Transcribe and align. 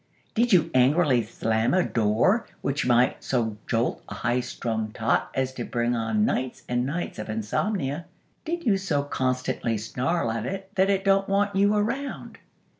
Did 0.33 0.51
you 0.51 0.71
angrily 0.73 1.21
slam 1.23 1.75
a 1.75 1.83
door, 1.83 2.47
which 2.61 2.87
might 2.87 3.23
so 3.23 3.57
jolt 3.67 4.03
a 4.09 4.15
high 4.15 4.39
strung 4.39 4.89
tot 4.93 5.29
as 5.35 5.53
to 5.53 5.63
bring 5.63 5.95
on 5.95 6.25
nights 6.25 6.63
and 6.67 6.87
nights 6.87 7.19
of 7.19 7.29
insomnia? 7.29 8.07
Did 8.43 8.65
you 8.65 8.77
so 8.77 9.03
constantly 9.03 9.77
snarl 9.77 10.31
at 10.31 10.47
it 10.47 10.71
that 10.73 10.89
it 10.89 11.05
don't 11.05 11.29
want 11.29 11.55
you 11.55 11.75
around? 11.75 12.39